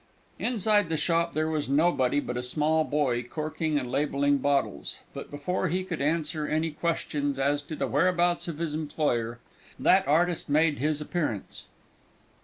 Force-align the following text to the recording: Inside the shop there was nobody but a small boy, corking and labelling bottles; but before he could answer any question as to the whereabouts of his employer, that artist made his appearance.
Inside 0.39 0.89
the 0.89 0.97
shop 0.97 1.35
there 1.35 1.47
was 1.47 1.69
nobody 1.69 2.19
but 2.19 2.35
a 2.35 2.41
small 2.41 2.83
boy, 2.83 3.21
corking 3.21 3.77
and 3.77 3.91
labelling 3.91 4.39
bottles; 4.39 4.97
but 5.13 5.29
before 5.29 5.67
he 5.67 5.83
could 5.83 6.01
answer 6.01 6.47
any 6.47 6.71
question 6.71 7.39
as 7.39 7.61
to 7.61 7.75
the 7.75 7.85
whereabouts 7.85 8.47
of 8.47 8.57
his 8.57 8.73
employer, 8.73 9.37
that 9.79 10.07
artist 10.07 10.49
made 10.49 10.79
his 10.79 11.01
appearance. 11.01 11.67